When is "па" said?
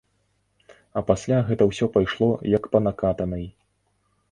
2.75-2.83